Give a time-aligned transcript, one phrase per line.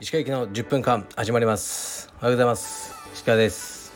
[0.00, 2.10] 石川行きの10分間始まります。
[2.20, 2.94] おはようございます。
[3.12, 3.92] 石川です。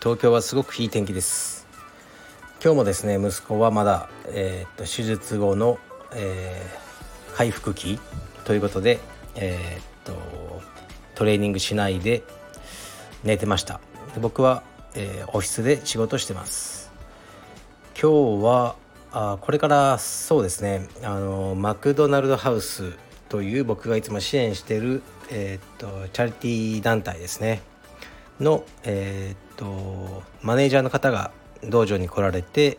[0.00, 1.66] 東京はすごくいい天気です。
[2.62, 5.78] 今日もですね息子はまだ、えー、っと手術後の、
[6.14, 7.98] えー、回復期
[8.44, 8.98] ということで、
[9.36, 10.12] えー、っと
[11.14, 12.24] トレーニングしないで
[13.24, 13.80] 寝てました。
[14.20, 14.62] 僕は、
[14.94, 16.92] えオフィスで仕事してます。
[17.98, 18.76] 今日は
[19.12, 20.86] あこれからそうですね。
[21.02, 22.92] あのマクドナルドハウス
[23.28, 27.62] という僕がいつも支援している、えー、っとチャリティー団体ですね。
[28.38, 31.32] の、えー、っとマネージャーの方が
[31.64, 32.78] 道場に来られて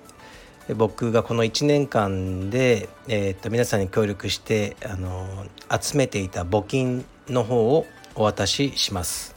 [0.76, 7.86] 僕がこの1年間で、えー、っと皆さんに協力してあの集めていた募金の方を
[8.16, 9.36] お渡しします。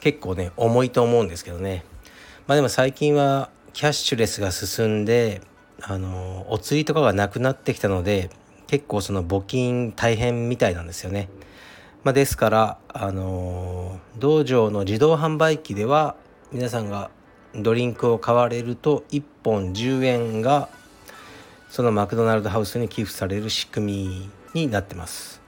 [0.00, 1.84] 結構ね重いと思うんですけどね。
[2.46, 5.40] まあでも最近はキャッシュレスが進んで
[5.82, 8.30] あのお釣りとかがなくなってきたので
[8.66, 11.28] 結構その募金大変みたいなんですよね。
[12.04, 16.16] まあ、ですからあの道場の自動販売機では
[16.52, 17.10] 皆さんが
[17.54, 20.68] ドリンクを買われると1本10円が
[21.68, 25.40] そのマクドナルドハウスに寄付される仕組みになってます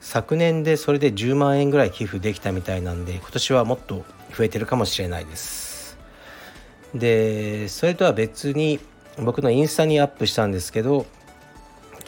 [0.00, 4.04] 昨年でそれで10万円ぐらい寄付できたみたいなんで今年はもっと
[4.36, 5.98] 増えてるかもしれないです
[6.94, 8.80] でそれとは別に
[9.18, 11.06] 僕のインスタにアップしたんですけど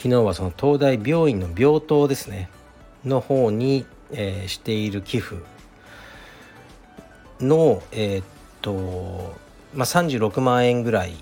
[0.03, 2.51] 昨日はその東大病院の病棟ですね。
[3.05, 5.37] の方に、えー、している寄付。
[7.41, 8.25] のえー、っ
[8.63, 9.35] と
[9.75, 11.13] まあ36万円ぐらい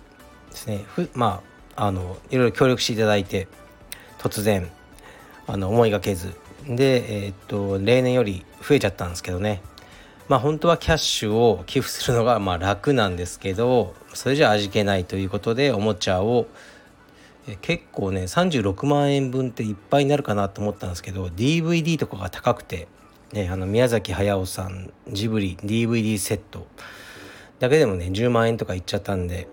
[0.51, 0.85] ですね。
[1.15, 1.43] ま
[1.77, 3.49] ああのいろいろ協力していただいて
[4.19, 4.71] 突然
[5.47, 6.35] あの思いがけず。
[6.67, 9.61] でえー、っと例年より増えちゃったんですけどね。
[10.31, 16.47] まあ本当はキャッシュを寄付するのがまあ楽なんですけどそれじゃ味気ないということでおもちゃを
[17.63, 22.87] 結構ね36万円分っていっぱいになるかなと思ったんですけど DVD とかが高くて、
[23.33, 26.69] ね、あの宮崎駿さんジブリ DVD セット
[27.59, 29.49] だけでもね10万円とかいっちゃったんで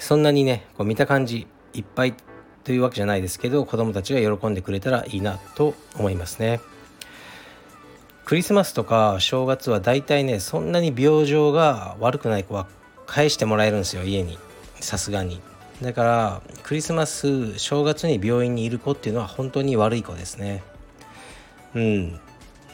[0.00, 2.14] そんなにねこう見た感じいっぱい
[2.64, 6.58] というわけじゃないですけど子供たちが喜んでくれたらいいなと思いますね。
[8.26, 12.66] クリスマスとか正月は大体ねそんなに病状が悪くない子は
[13.06, 14.36] 返してもらえるんですよ家に。
[14.80, 15.40] さすがに。
[15.80, 20.64] だからクリスマス正月に病院にいる子っていうのは本当に悪い子ですね。
[21.76, 22.20] うん。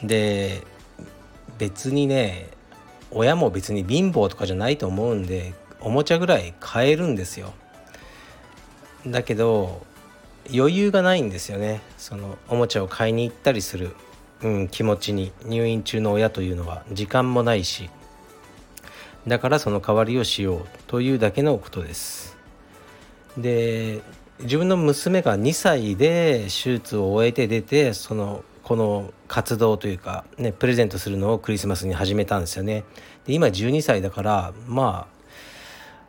[0.03, 0.63] で
[1.59, 2.49] 別にね
[3.11, 7.53] 親も別に貧乏とかじゃないと思うんでおもちゃぐらい買えるんですよ。
[9.05, 9.85] だけど
[10.51, 11.81] 余裕がないんですよね。
[11.99, 13.95] そのおもちゃを買いに行ったりする、
[14.43, 17.89] うん、気持ちに入院中の親というのは時間もないし
[19.27, 22.37] だからその代わりをしようというだけのことです
[23.37, 24.01] で
[24.41, 32.85] 自分の娘が2歳で手術を終えて出てそのこの活動というか、ね、プレゼントするのをクリスマスに始めたんですよね。
[33.25, 35.07] で今12歳だからま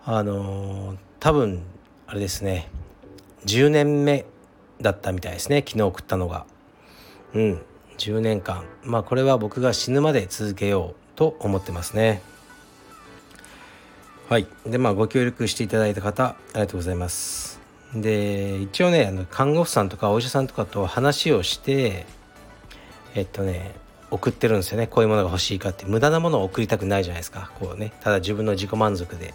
[0.05, 1.62] ああのー、多分
[2.06, 2.69] あれですね
[3.47, 4.25] 10年目
[4.81, 6.47] だったみたいですね昨日送ったのが。
[7.34, 7.62] うん
[7.99, 12.22] 10年間まあこれは僕が死ぬまで続けようと思ってますね。
[14.28, 14.47] はい。
[14.66, 17.60] でまあご協力していただいた方ありがとうございます。
[17.94, 22.06] で一応ねあの看護婦さんとかお医者さんとかと話をして
[23.15, 23.75] えっとね
[24.10, 24.87] 送ってるんですよね。
[24.87, 25.84] こういうものが欲しいかって。
[25.87, 27.50] 無駄なものを送りたくないじゃないですか。
[27.60, 29.34] こうねただ自分の自己満足で。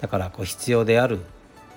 [0.00, 1.20] だからこう必要である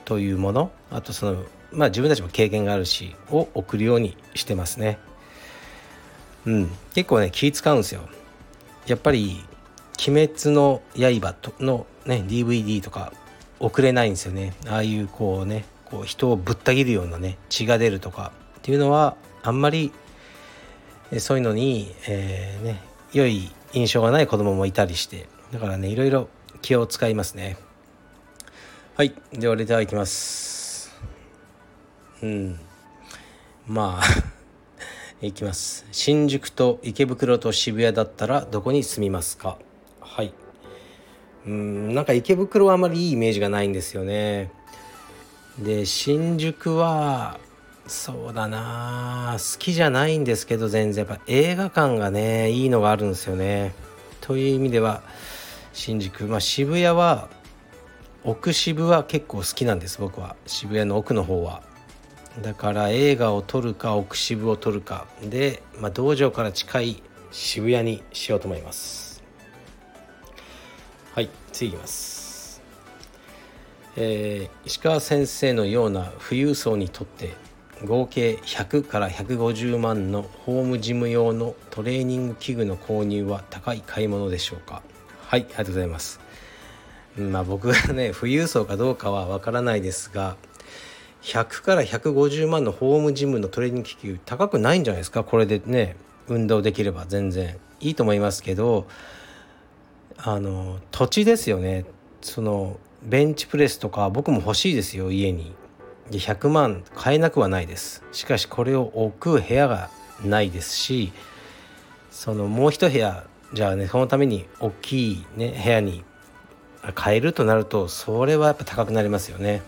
[0.05, 0.71] というもの。
[0.91, 4.97] あとそのまあ自分たちも経験があるしを送るようにしてますね。
[6.45, 6.71] うん。
[6.93, 8.01] 結構ね気使うんですよ。
[8.87, 9.43] やっぱり
[10.07, 13.13] 鬼滅の刃のね DVD とか
[13.59, 14.53] 送れないんですよね。
[14.67, 19.91] ああいうこうねこう人をぶった切るようなね血が出るとかっていうのはあんまり
[21.19, 22.81] そういうのに、えー、ね
[23.13, 26.29] 良い印象がない子供もいたりしてだからねいろいろ
[26.61, 27.57] 気を使いますね。
[28.95, 29.13] はい。
[29.31, 30.93] ではレターいきます。
[32.21, 32.59] うん。
[33.67, 34.42] まあ
[35.27, 35.85] いきます。
[35.91, 39.57] 新宿と池袋と渋谷だったらどこに住みますか？
[40.01, 40.33] はい。
[41.47, 44.51] うんなんか池袋はあまりいいイメージがないんですよね。
[45.57, 47.39] で新宿は
[47.87, 49.37] そうだな。
[49.37, 51.05] 好きじゃないんですけど全然。
[51.05, 53.73] やっぱ映画館がねいいのがあるんですよね。
[54.19, 55.03] という意味では
[55.71, 56.25] 新宿。
[56.25, 57.29] まあ渋谷は
[58.25, 60.35] 奥渋は結構好きなんです僕は。
[60.47, 61.61] 渋谷の奥の方は
[62.41, 65.07] だから映画を撮るか奥渋を撮るか。
[65.21, 69.23] で、まあ、道場から近い渋谷にしようと思います。
[71.13, 72.61] はい次いきます。
[73.95, 77.35] えー、石川先生のような富裕層にとって
[77.85, 84.81] 合計100から150万のホームジム用のトレーニング器具の購入は高い買い物でしょうか。
[85.27, 86.19] はいありがとうございます。
[87.17, 90.35] まあ僕がね富裕層かどうかはわからないですが
[91.23, 95.23] 100から150万のホームジムのトレーニング機器高くないんじゃないですか？
[95.23, 95.95] これでね
[96.27, 97.57] 運動できれば全然。
[97.79, 98.87] いいと思いますけど
[100.17, 101.85] あの土地ですよね。
[102.21, 105.53] そのベンチプレスとか僕も欲しいですよ家に。
[106.11, 108.03] で100万買えなくはないです。
[108.11, 109.89] しかしこれを置く部屋が
[110.23, 111.13] ないですし
[112.11, 116.03] そのもう一部屋じゃあねそのために大きいね部屋に
[116.95, 119.61] 買えるとなるとそれはやっぱ高くなりますよね。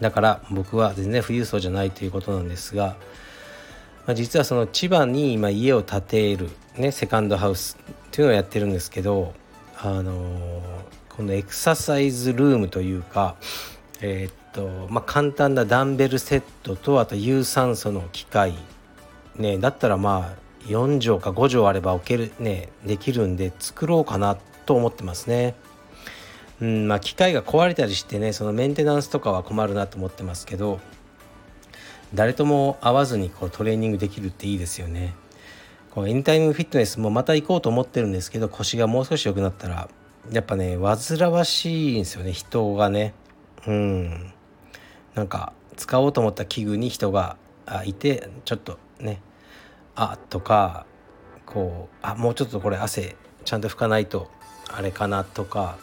[0.00, 2.96] だから僕は全然富裕層じゃないということなんですが、
[4.06, 9.34] まあ、実はその千葉に今家を建てるねセカンドハウスっていうのをやってるんですけど
[9.78, 13.36] あのー、このエクササイズルームというか
[14.00, 18.54] えー、っとまあ簡単なダンベルセットとあと有酸素の機械
[19.36, 25.54] ねだったらまあ4畳か5畳あれば置けるねできるんで作ろうかなと思ってますね。
[26.60, 30.80] うんまあ、機械が壊れたりしてねそのメンテナンスとかは困るなと思ってますけど
[32.14, 35.14] 誰とも会わずにこうトレーニングできるっていいですよね。
[35.90, 39.88] このエニタイムフィットネスもまた行こうと思ってるんですけど腰がもう少し良くなったら
[40.30, 43.14] やっぱね煩わしいんですよね人がね。
[43.66, 44.32] うん
[45.14, 47.36] なんか使おうと思った器具に人が
[47.84, 49.20] いてちょっとね
[49.94, 50.86] あとか
[51.44, 54.30] こうあもうちょっとこれ汗ちゃんと拭かないと
[54.68, 55.78] あれかなとか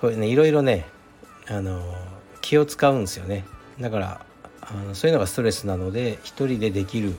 [0.00, 0.86] これねいろいろね
[1.48, 1.82] あの
[2.40, 3.44] 気を使うんですよね。
[3.80, 4.26] だから
[4.60, 7.14] あのそういうのがストレスなので一人でできる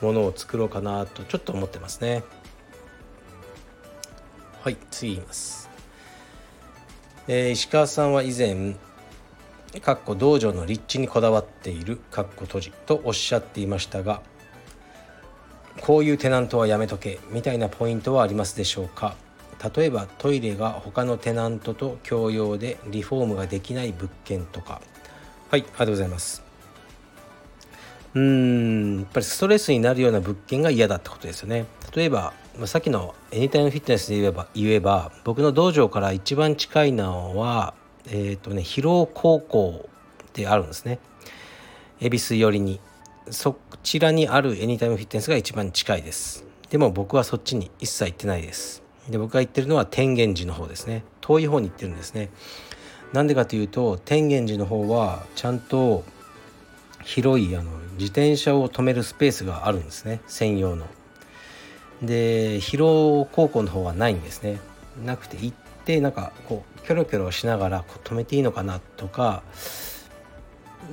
[0.00, 2.24] ものを作ろうかなとちょっと思ってますね。
[4.62, 5.68] はい次言います、
[7.26, 8.76] えー、石川さんは以前
[9.80, 14.22] かっこ道場の立地にこだわっているかっこ閉じとおっしゃっていましたが
[15.80, 19.16] こういうテナントはやめとけみたいなポイントはありますでしょうか？
[19.74, 24.80] 例えばトイレが他のテナントと共用でリフォームができない物件とか。
[25.50, 26.42] はいありがとうございます。
[28.14, 31.66] うーんやっぱりストレスになるような物件が嫌だってことですよね。
[31.94, 32.32] 例えば
[32.64, 37.74] さっきのエニタイムフィットネスで言えば言えば僕の道場から一番近いのは
[38.06, 39.88] えっ、ー、とね広尾高校
[40.24, 40.98] ってあるんですね。
[42.00, 42.80] 恵比寿寄りに。
[43.30, 46.44] そちらにあるエニタイムフィットネスが一番近いです。
[46.70, 48.81] でも僕はそっちに一切行ってないです。
[49.08, 51.04] で僕が言ってるのは天元寺の方ですね。
[51.20, 52.30] 遠い方に行ってるんですね。
[53.12, 56.04] なんでかというと天元寺の方はちゃんと
[57.04, 60.20] 広いあの自転車を止めるスペースがあるんですね。
[60.26, 60.86] 専用の。
[62.02, 64.60] で広高校の方はないんですね。
[65.04, 69.42] なくて行ってなんかこうキョロキョロしながらこう止めていいのかなとか、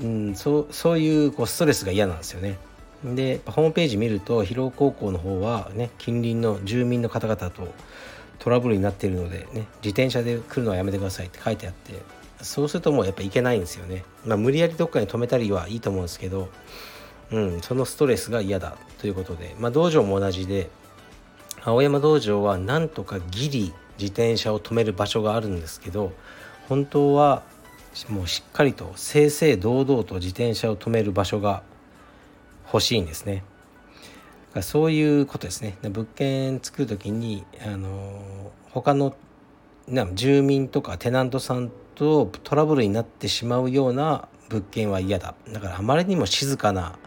[0.02, 2.58] うん、そうそういうこうストレスが嫌なんですよね。
[3.04, 7.74] でホームページ見ると広尾高校の方はね近隣の住民の方々と
[8.40, 11.94] トラブルになっているのでね自転車で来るのはやめてくださいって書いてあって
[12.42, 14.06] そうするともうやっぱ行けないんですよね。
[14.26, 16.50] まあ無理やりどっかに止めたりはいいと思うんですけど
[17.32, 20.70] うんそのストレスが嫌だということでまあ道場も同じで
[21.64, 26.14] 青山道場はなんとかギリ自転車を止める場所があるんですけど
[26.70, 27.44] 本当は
[28.08, 31.64] もうしっかりと正々堂々と自転車を止める場所が
[32.72, 33.44] 欲しいんですね。
[34.62, 35.78] そういうことですね。
[35.84, 39.16] 物件作る時にあの他の
[40.14, 45.36] 住民とかテナントさんとトラブルになってしまうような物件は嫌だ。
[45.52, 46.98] だからあまりにも静かな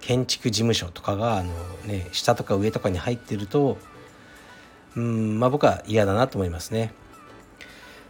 [0.00, 1.52] 建築事務所とかがあの、
[1.86, 3.78] ね、下とか上とかに入ってると
[4.96, 6.92] うんまあ僕は嫌だなと思いますね。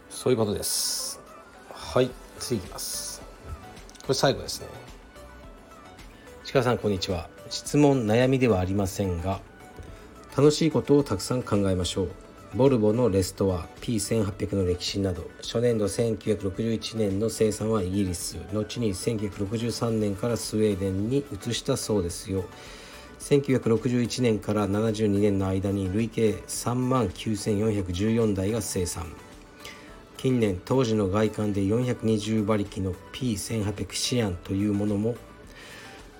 [0.09, 1.19] そういうことです。
[1.71, 3.21] はい、次いきます。
[4.01, 4.94] これ最後ですね。
[6.55, 7.27] 鹿さんこんにちは。
[7.49, 9.41] 質問悩みではありませんが
[10.37, 12.11] 楽しいことをたくさん考えましょう。
[12.55, 18.37] ボルボのレストア P1800 の歴史など初年度1961年の生産はイギリス。
[18.53, 22.45] 後に1963年からスウェーデンに移したそうですよ。
[23.19, 29.07] 1961年から72年の間に累計3万9414台が生産。
[30.15, 35.15] 近年当時の外観で420馬力の P1800 シアンというものも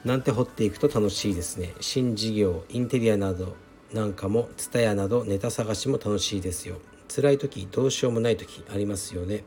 [0.05, 1.73] なんて掘っていくと楽しいですね。
[1.81, 3.55] 新事業インテリアなど
[3.91, 6.77] なんかもツタヤなどネタ探しも楽しいですよ。
[7.13, 9.43] 辛い時どうしようもない時ありますよね。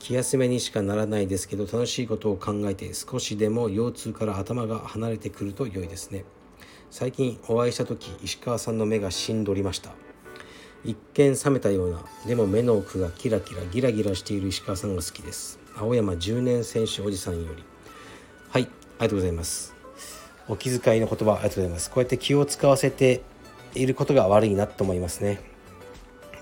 [0.00, 6.24] 気休めにしかならないですけど楽しいことを考えて少しでも腰痛から頭が離れてくると良いですね。
[6.90, 9.92] 最近お会いした時石川さんの目が死んどりました。
[10.84, 15.60] 一見冷めたようなでも目の奥がキラキラギラギラしている石川さんが好きです。
[15.76, 17.62] 青山10年選手おじさんより。
[18.50, 19.73] はいありがとうございます。
[20.48, 21.90] お気遣いの言葉ありがとうございます。
[21.90, 23.22] こうやって気を使わせて
[23.74, 25.40] いることが悪いなと思いますね。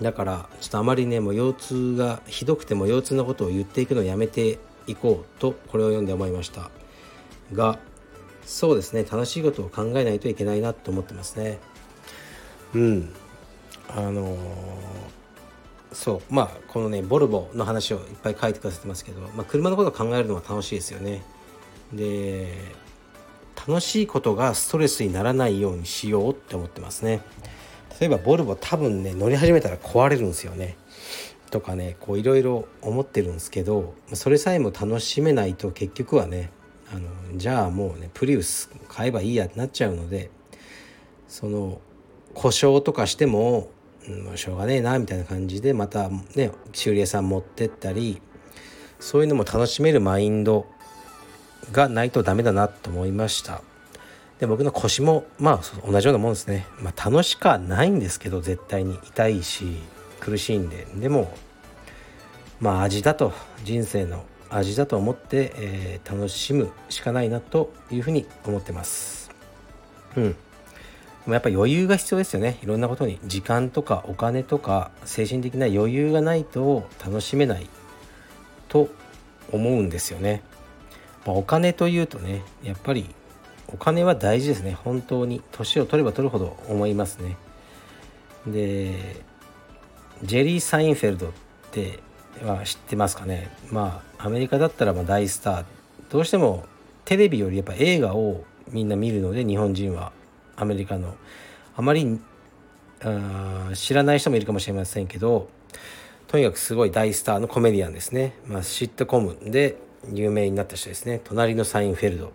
[0.01, 6.69] だからちょっとあまりねもう腰痛がひどくても腰痛のことを言っていくのをやめていこうとこれを読んで思いました。
[7.53, 7.79] が
[8.45, 11.59] そうですね楽しいことを考えないといけないなと思ってますね。
[12.73, 13.13] うん。
[13.87, 14.37] あのー、
[15.93, 16.33] そう。
[16.33, 21.23] まあこのねボルボの話をいっぱい書いてくださってますけど、まあ、車のことを考えるのは楽しいですよね。
[21.93, 22.82] で
[23.55, 27.21] 楽しいことがストレスにならないようにしようって思ってますね。
[27.99, 30.75] 例えばボルボ多分ね乗り始めたら壊れるんですよね。
[31.53, 36.49] とかねこういろいろ思ってるんですけどそれさえも楽しめないと結局はね
[36.91, 40.31] あのじゃあもうねプリウス買えばいいやってなっちゃうので
[41.27, 41.79] その
[42.33, 43.69] 故障とかしても、
[44.07, 48.19] うん、しょうがねえなみたいな感じでまたね修理屋さん持ってったり
[48.99, 50.65] そういうのも楽しめるマインド
[51.71, 53.61] がないとダメだなと思いました。
[54.39, 59.77] で僕の腰もまあ同じようなもんですね、まあ、楽しかないんですけど絶対に痛いし
[60.19, 60.87] 苦しいんで。
[60.95, 61.33] でも
[62.59, 69.31] まあ味だと人生の味だと思って、えー、楽しむしかないなというふうに思ってます。
[70.15, 70.35] うん。
[71.27, 72.59] やっぱ余裕が必要ですよね。
[72.61, 73.19] いろんなことに。
[73.25, 77.69] 時間とかお金とか精神的な余裕がないと楽しめない
[78.67, 78.89] と
[79.51, 80.41] 思うんですよね、
[81.25, 83.09] まあ、お金というとねやっぱり
[83.67, 84.73] お金は大事ですね。
[84.73, 87.37] 本当に年を取れば取るほど思いますね。
[88.45, 89.23] で
[90.23, 91.31] ジェリー・サインフェルドっ
[91.71, 91.99] て
[92.43, 93.49] は知ってますかね。
[93.71, 95.65] まあアメリカだったらま大スター。
[96.09, 96.65] どうしても
[97.05, 100.11] テレビよりやっぱ映画をみんな見るので日本人は
[100.55, 101.15] アメリカの。
[101.75, 102.19] あまり
[103.73, 105.49] 知らない人もいるかもしれませんけど
[106.27, 109.77] とにかくすごい大スターのコメディアンですね、まあ、シットコムで
[110.11, 112.31] 有名になった人ですね「隣のサインフェルド」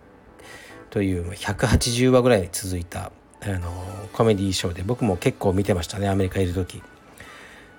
[0.89, 3.11] という180話ぐらい続いた
[3.41, 3.71] あの
[4.13, 6.81] コメディーショーで僕も結構見てましたねアメリカいる時。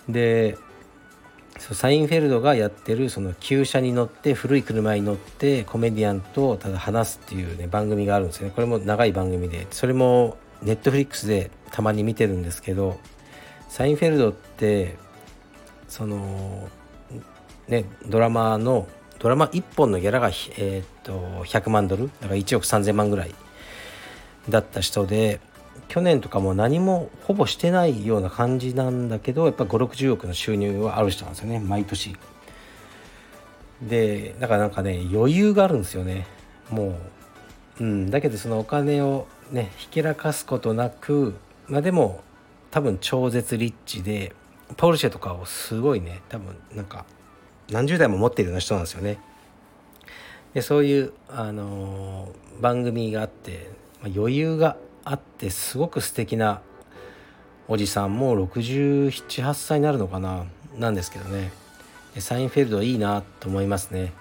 [0.09, 0.57] で
[1.59, 8.53] サインフェルドがやってるその旧車に乗って古い車に乗ってコメディアンとただ話すっていうね番組があるんですよね。
[8.55, 9.67] これも長い番組で。
[9.71, 12.99] それもネットフリックスでたまに見てるんですけど
[13.69, 14.97] サインフェルドって
[15.89, 16.69] その
[17.69, 18.87] ねドラマの
[19.21, 21.13] ドラマ1本のギャラが、えー、っと
[21.45, 23.35] 100万ドルだから1億3000万ぐらい
[24.49, 25.41] だった人で
[25.89, 32.17] 去年とかも何もほぼしてないような感じなんだけどやっぱ560億の収入はある人なんですよね毎年。
[33.83, 36.27] でだからなんかね余裕があるんですよね。
[36.71, 36.99] も
[37.81, 41.35] ううんだけどそのお金をねひけらかすことなく
[41.67, 42.23] まあでも
[42.71, 44.33] 多分超絶リッチで
[44.77, 47.05] ポルシェとかをすごいね多分なんか
[47.71, 49.19] 何十台も持ってるような人なんですよね。
[50.55, 53.71] でそういう、あのー、番組があって、
[54.03, 56.61] まあ、余裕があってすごく素敵な
[57.69, 60.45] おじさんもう678歳になるのかな
[60.77, 61.53] なんですけどね。
[62.19, 64.13] サインフェルドいいなと思いますね、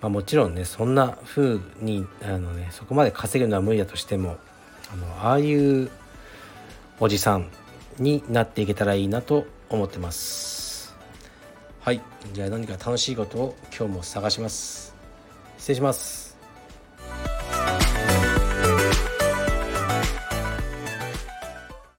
[0.00, 4.36] まあ、もちろんねそんな風にあのねそこまで稼ぐのは無理だとしても
[4.92, 5.90] あのああいう
[7.00, 7.48] おじさん
[7.98, 10.65] になっていけたらいいなと思ってます。
[11.86, 12.00] はい。
[12.32, 14.92] じゃあ何か楽しいことを今日も探します。
[15.56, 16.25] 失礼します。